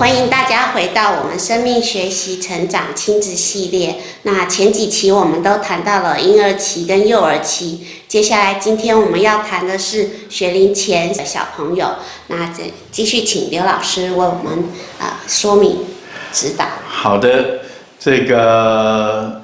[0.00, 3.96] 欢迎大家回到我们生命学习成长亲子系列。
[4.22, 11.96] 那前几期我们都谈到了婴儿期跟幼儿期，接下来今天我们要谈的是学龄前的小朋友。
[12.28, 14.64] 那这继续请刘老师为我们
[14.98, 15.84] 啊、呃、说明
[16.32, 16.64] 指导。
[16.88, 17.60] 好的，
[17.98, 19.42] 这个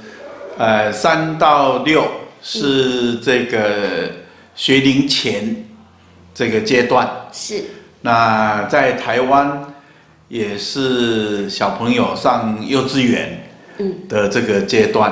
[0.57, 2.03] 呃三到六
[2.43, 4.11] 是这个
[4.55, 5.67] 学龄前
[6.35, 7.29] 这个阶段。
[7.31, 7.63] 是。
[8.01, 9.75] 那在台湾。
[10.29, 13.49] 也是小朋友上幼稚园
[14.09, 15.11] 的这个阶段，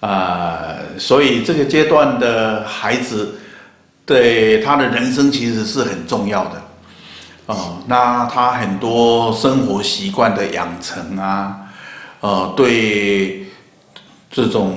[0.00, 3.38] 啊、呃，所以这个阶段的孩子
[4.04, 6.62] 对他的人生其实是很重要的，
[7.46, 11.56] 哦、呃，那他很多生活习惯的养成啊，
[12.20, 13.46] 呃，对
[14.28, 14.76] 这种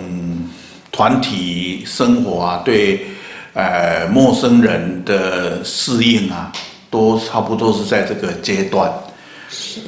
[0.92, 3.08] 团体生活啊，对
[3.54, 6.52] 呃陌生人的适应啊，
[6.92, 8.92] 都差不多是在这个阶段。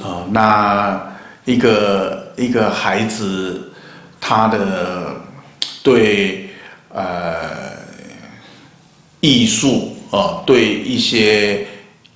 [0.04, 1.14] 呃，那
[1.46, 3.72] 一个一个孩子，
[4.20, 5.16] 他的
[5.84, 6.50] 对
[6.90, 7.72] 呃
[9.22, 11.66] 艺术啊，对一些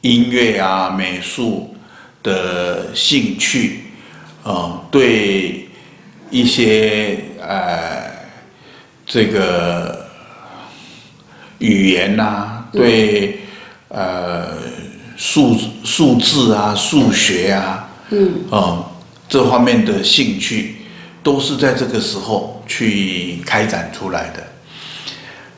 [0.02, 1.76] 音乐啊、美术
[2.22, 3.86] 的兴趣，
[4.44, 5.68] 啊，对
[6.30, 8.12] 一些呃
[9.06, 10.06] 这个
[11.60, 13.40] 语言呐、对
[13.88, 14.58] 呃。
[15.22, 18.92] 数数字啊，数学啊，嗯，呃，
[19.30, 20.78] 这方面的兴趣，
[21.22, 24.42] 都是在这个时候去开展出来的。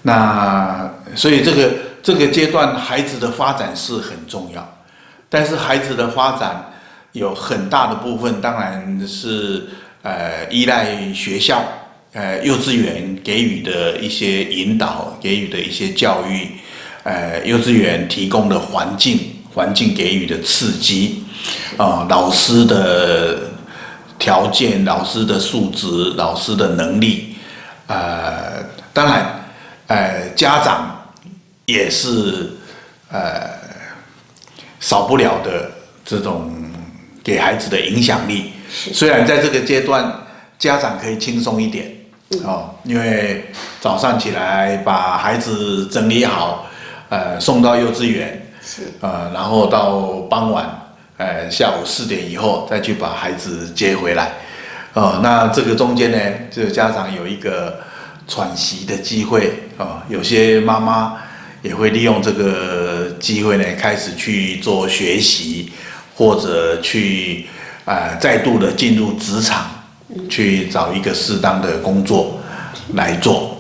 [0.01, 1.71] 那所以这个
[2.03, 4.83] 这个阶段孩子的发展是很重要，
[5.29, 6.73] 但是孩子的发展
[7.13, 9.69] 有很大的部分，当然是
[10.01, 11.63] 呃依赖学校，
[12.11, 16.49] 呃幼稚园给予的一些引导，给予的一些教育，
[17.03, 19.32] 呃幼稚园提供的环境。
[19.53, 21.23] 环境给予的刺激，
[21.77, 23.51] 啊、呃，老师的
[24.17, 27.35] 条件、老师的素质、老师的能力，
[27.87, 28.63] 呃，
[28.93, 29.45] 当然，
[29.87, 31.13] 呃，家长
[31.65, 32.51] 也是
[33.11, 33.41] 呃
[34.79, 35.69] 少不了的
[36.03, 36.51] 这种
[37.23, 38.51] 给孩子的影响力。
[38.69, 40.11] 虽然在这个阶段，
[40.57, 41.93] 家长可以轻松一点
[42.43, 43.45] 哦，因为
[43.79, 46.65] 早上起来把孩子整理好，
[47.09, 48.39] 呃，送到幼稚园。
[48.65, 54.31] 是，呃，然后到傍晚，呃，下午四点以后再去把孩子接回来，
[54.93, 56.17] 呃，那这个中间呢，
[56.49, 57.81] 就家长有一个
[58.25, 59.47] 喘息的机会，
[59.77, 61.17] 啊、呃，有些妈妈
[61.61, 65.73] 也会利用这个机会呢，开始去做学习，
[66.15, 67.45] 或者去，
[67.83, 69.65] 呃，再度的进入职场，
[70.29, 72.39] 去找一个适当的工作
[72.93, 73.57] 来做，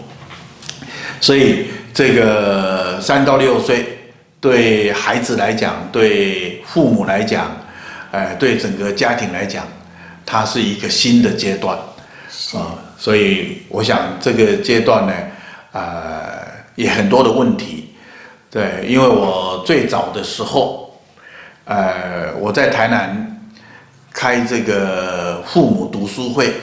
[1.19, 3.99] 所以这个三到六岁。
[4.43, 7.49] 对孩子来讲，对父母来讲，
[8.11, 9.65] 呃，对整个家庭来讲，
[10.25, 15.13] 它是一个新的阶段，啊、呃，所以我想这个阶段呢，
[15.71, 16.41] 呃，
[16.75, 17.95] 也很多的问题，
[18.51, 20.99] 对，因为我最早的时候，
[21.63, 23.49] 呃，我在台南
[24.11, 26.53] 开这个父母读书会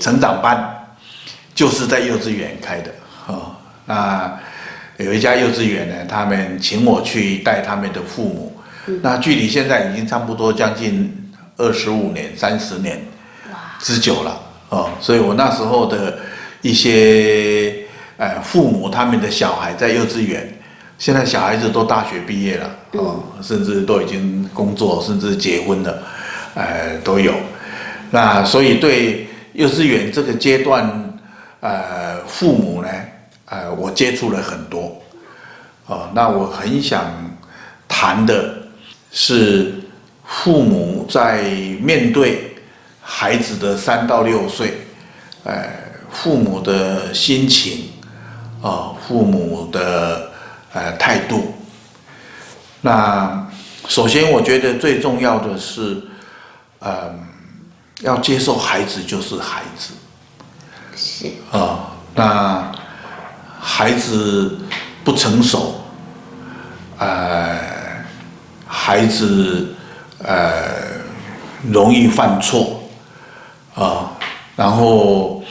[0.00, 0.72] 成长班，
[1.52, 2.92] 就是在幼稚园开的，
[3.26, 3.56] 啊、呃，
[3.86, 4.40] 那。
[4.98, 8.56] 有一家幼稚园呢，他们请我去带他们的父母，
[8.86, 11.12] 嗯、那距离现在已经差不多将近
[11.56, 13.00] 二十五年、三十年
[13.80, 16.18] 之久了哦，所以我那时候的
[16.62, 17.74] 一些
[18.18, 20.48] 呃父母他们的小孩在幼稚园，
[20.96, 26.02] 现在小孩子都大学毕业了哦，甚至都已经工作，甚至结婚了，
[26.54, 27.34] 呃都有。
[28.12, 31.18] 那所以对幼稚园这个阶段，
[31.58, 32.88] 呃父母呢？
[33.54, 35.00] 呃，我接触了很多，
[35.86, 37.04] 哦，那我很想
[37.86, 38.52] 谈的
[39.12, 39.74] 是
[40.24, 41.44] 父母在
[41.80, 42.56] 面对
[43.00, 44.78] 孩子的三到六岁，
[45.44, 45.70] 呃，
[46.10, 47.90] 父母的心情，
[48.60, 50.32] 啊、呃，父母的
[50.72, 51.54] 呃态度。
[52.80, 53.48] 那
[53.86, 56.02] 首先，我觉得最重要的是，
[56.80, 57.14] 呃，
[58.00, 59.94] 要接受孩子就是孩子，
[60.96, 61.78] 是啊、呃，
[62.16, 62.83] 那。
[63.66, 64.58] 孩子
[65.02, 65.80] 不成熟，
[66.98, 67.58] 呃，
[68.66, 69.74] 孩子
[70.22, 71.00] 呃
[71.72, 72.82] 容易犯错，
[73.74, 74.12] 啊、
[74.54, 75.42] 然后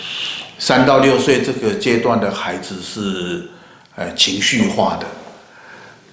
[0.59, 3.49] 三到六岁这个阶段的孩子是
[3.95, 5.07] 呃情绪化的，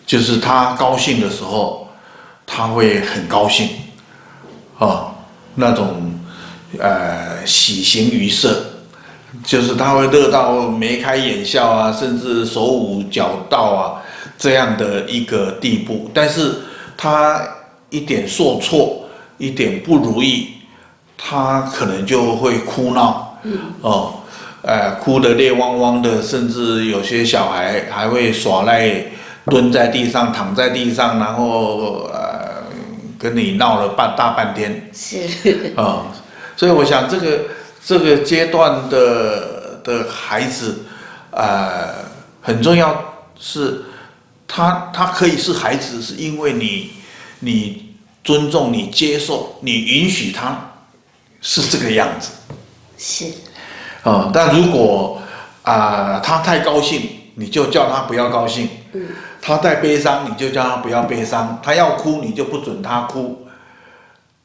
[0.07, 1.87] 就是他高兴的时候
[2.47, 3.69] 他会很高兴，
[4.79, 5.13] 啊、
[5.55, 6.19] 那种
[6.79, 8.70] 呃喜形于色。
[9.45, 14.03] 就是他会乐到眉开眼笑啊，甚至手舞脚蹈啊，
[14.37, 16.11] 这样的一个地步。
[16.13, 16.53] 但是
[16.97, 17.41] 他
[17.91, 19.05] 一点受挫，
[19.39, 20.49] 一点不如意，
[21.17, 24.15] 他可能就会哭闹，嗯、哦，
[24.63, 29.05] 呃，哭得泪汪汪的，甚至有些小孩还会耍赖，
[29.47, 32.63] 蹲在地上，躺在地上，然后呃，
[33.19, 35.19] 跟你闹了半大半天，是，
[35.77, 36.03] 啊、哦，
[36.57, 37.41] 所以我想这个
[37.85, 40.85] 这个阶段的的孩子，
[41.31, 41.95] 呃，
[42.41, 43.85] 很重要是，
[44.47, 46.93] 他他可以是孩子，是因为你
[47.41, 47.87] 你。
[48.23, 50.73] 尊重你，接受你，允许他
[51.41, 52.31] 是这个样子，
[52.99, 53.25] 是，
[54.03, 55.23] 啊、嗯，但如果
[55.63, 57.01] 啊、呃、他太高兴，
[57.37, 59.09] 你就叫他不要高兴，嗯，
[59.41, 63.47] 他太悲伤，你就叫他不要悲伤，他要哭，你就不准他哭，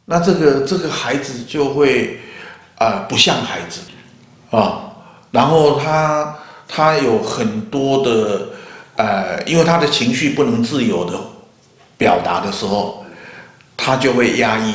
[0.06, 2.35] 那这个这个孩子就会啊、
[2.78, 3.82] 呃、不像孩子，
[4.52, 4.92] 啊、
[5.32, 6.36] 然后他
[6.68, 8.48] 他有很多的
[8.96, 11.20] 呃，因为他的情绪不能自由的
[11.98, 13.02] 表达的时候。
[13.78, 14.74] 他就会压抑，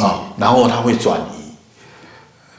[0.00, 1.52] 啊，然后他会转移，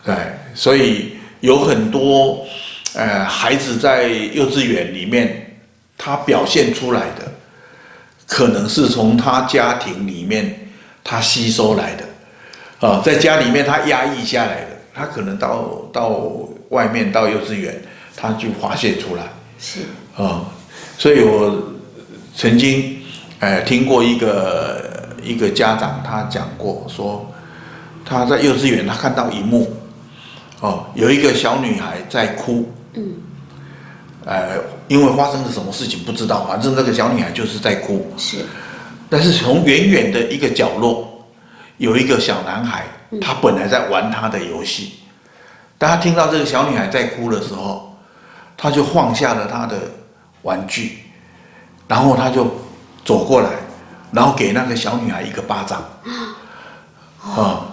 [0.05, 0.13] 对，
[0.53, 2.45] 所以有很多，
[2.93, 5.57] 呃，孩子在幼稚园里面，
[5.97, 7.31] 他表现出来的，
[8.27, 10.69] 可能是从他家庭里面
[11.01, 12.03] 他吸收来的，
[12.81, 16.21] 啊，在家里面他压抑下来的，他可能到到
[16.69, 17.81] 外面到幼稚园，
[18.17, 19.23] 他就发泄出来，
[19.57, 19.81] 是，
[20.17, 20.43] 啊，
[20.97, 21.71] 所以我
[22.35, 22.97] 曾经，
[23.39, 24.91] 呃，听过一个。
[25.23, 27.31] 一个家长他讲过，说
[28.03, 29.71] 他在幼稚园，他看到一幕，
[30.61, 33.13] 哦，有一个小女孩在哭，嗯，
[34.25, 34.57] 呃，
[34.87, 38.37] 因为发生了什么事情不知道，反正那个小女孩就是在哭，是，
[39.11, 41.07] 但是从远远的一个角落，
[41.81, 42.85] 有一个小男孩，
[43.19, 44.99] 他本来在玩他的游戏，
[45.79, 47.97] 当他听到这个小女孩在哭的时候，
[48.55, 49.75] 他就放下了他的
[50.43, 50.99] 玩具，
[51.87, 52.45] 然后他就
[53.03, 53.49] 走过来。
[54.13, 55.81] 然后给那个小女孩一个巴掌，
[57.23, 57.63] 啊，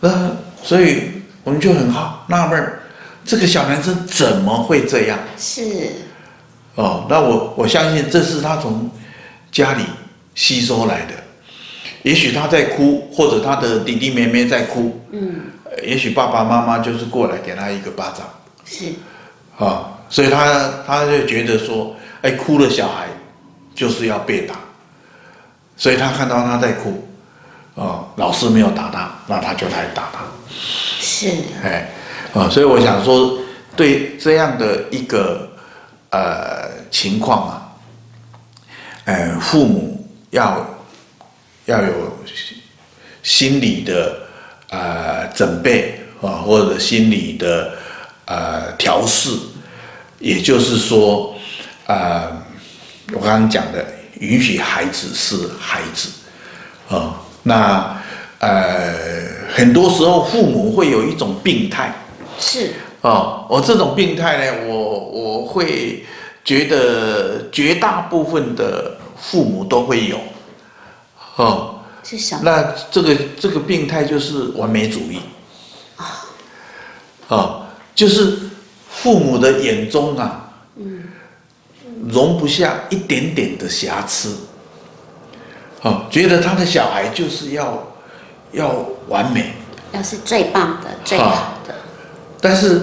[0.00, 0.30] 那
[0.62, 1.10] 所以
[1.42, 2.78] 我们就很好纳闷，
[3.24, 5.18] 这个小男生怎么会这样？
[5.38, 5.92] 是，
[6.74, 8.90] 哦，那我我相信这是他从
[9.50, 9.84] 家里
[10.34, 11.14] 吸收来的，
[12.06, 15.40] 也许他在哭，或者他的弟弟妹妹在哭，嗯，
[15.82, 18.24] 也许爸爸妈妈就是过来给他一个巴掌，
[18.64, 18.92] 是，
[19.58, 23.08] 啊，所以他他就觉得说，哎，哭的小孩
[23.74, 24.54] 就是要被打。
[25.76, 27.08] 所以他看到他在哭，
[27.74, 30.20] 哦，老师没有打他，那他就来打他。
[30.48, 31.26] 是。
[31.64, 31.90] 哎，
[32.32, 33.36] 啊，所以我想说，
[33.74, 35.50] 对这样的一个
[36.10, 37.72] 呃情况啊，
[39.06, 40.64] 呃，父母要
[41.66, 42.16] 要有
[43.22, 44.18] 心理的
[44.70, 47.76] 呃准备啊，或者心理的
[48.24, 49.30] 呃调试，
[50.18, 51.34] 也就是说，
[51.86, 52.42] 呃，
[53.12, 53.84] 我刚刚讲的。
[54.18, 56.08] 允许孩子是孩子，
[56.88, 58.02] 啊、哦，那
[58.38, 58.94] 呃，
[59.54, 61.94] 很多时候父母会有一种病态，
[62.40, 62.72] 是，
[63.02, 66.02] 哦，我这种病态呢，我我会
[66.42, 70.18] 觉得绝大部分的父母都会有，
[71.36, 72.42] 哦，是什么？
[72.44, 75.20] 那这个这个病态就是完美主义，
[75.96, 76.26] 啊、
[77.28, 77.62] 哦，哦，
[77.94, 78.38] 就是
[78.90, 81.04] 父母的眼中啊，嗯。
[82.08, 84.36] 容不下一点点的瑕疵，
[85.82, 87.82] 啊，觉得他的小孩就是要
[88.52, 89.54] 要完美，
[89.92, 91.74] 要是最棒的、最好的。
[92.38, 92.82] 但是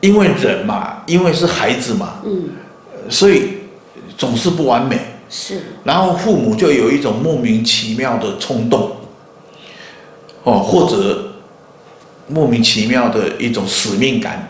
[0.00, 2.50] 因为人嘛，因为是孩子嘛，嗯，
[3.08, 3.60] 所以
[4.18, 5.00] 总是不完美。
[5.36, 5.62] 是。
[5.82, 8.96] 然后父母就有一种莫名其妙的冲动，
[10.44, 11.32] 哦，或者
[12.28, 14.48] 莫名其妙的一种使命感。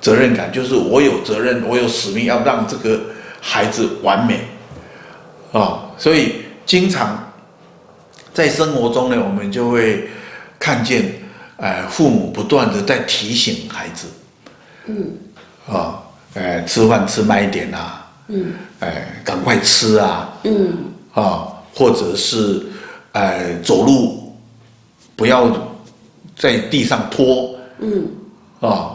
[0.00, 3.00] 责任感就是我有责任，我有使命要让这个
[3.40, 4.34] 孩子完美，
[5.50, 7.32] 啊、哦，所以经常
[8.32, 10.08] 在生活中呢，我们就会
[10.56, 11.20] 看见，
[11.56, 14.06] 呃，父母不断的在提醒孩子，
[14.86, 15.18] 嗯，
[15.66, 16.02] 啊、哦，
[16.34, 20.68] 呃，吃饭吃慢一点啊，嗯，哎，赶快吃啊，嗯，
[21.12, 22.66] 啊、哦，或者是，
[23.12, 24.36] 哎，走路
[25.16, 25.50] 不要
[26.36, 28.06] 在地上拖，嗯，
[28.60, 28.94] 啊、哦。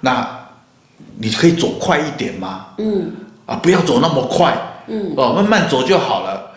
[0.00, 0.46] 那
[1.16, 2.66] 你可以走快一点吗？
[2.78, 3.12] 嗯，
[3.46, 4.56] 啊，不要走那么快，
[4.86, 6.50] 嗯，哦，慢慢走就好了，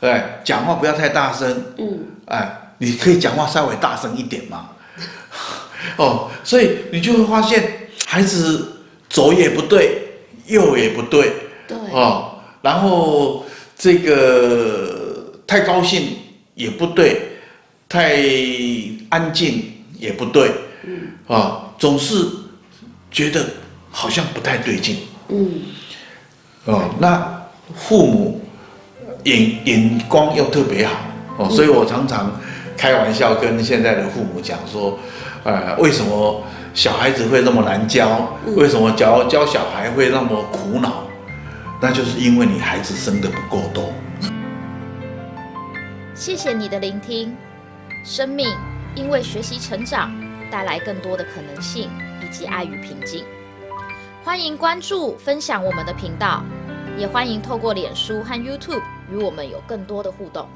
[0.00, 4.70] 哎，讲话不要太大声，嗯，哎，你可以讲话稍微大声一点吗？
[5.96, 10.02] 哦，所以你就会发现孩子左也不对，
[10.46, 11.32] 右也不对，
[11.90, 12.32] 对，哦，
[12.62, 13.44] 然后
[13.76, 16.16] 这个太高兴
[16.54, 17.20] 也不对，
[17.88, 18.16] 太
[19.08, 19.64] 安静
[19.98, 20.50] 也不对，
[20.84, 22.26] 嗯，啊，总是。
[23.12, 23.44] 觉得
[23.90, 24.98] 好像不太对劲，
[25.30, 25.62] 嗯，
[26.66, 27.42] 哦，那
[27.74, 28.40] 父母
[29.24, 30.94] 眼眼光又特别好，
[31.38, 32.40] 哦，所以我常常
[32.76, 34.96] 开玩笑跟现在的父母讲说，
[35.42, 36.40] 呃，为什么
[36.72, 38.38] 小孩子会那么难教？
[38.54, 41.02] 为什么教教小孩会那么苦恼？
[41.82, 43.92] 那就是因为你孩子生的不够多。
[46.14, 47.34] 谢谢你的聆听，
[48.04, 48.46] 生命
[48.94, 50.12] 因为学习成长，
[50.50, 51.90] 带来更多的可能性
[52.22, 53.24] 以及爱与平静。
[54.22, 56.44] 欢迎关注、分享我们的频道，
[56.98, 60.46] 也欢迎透过脸书和 YouTube 与我们有更多的互动。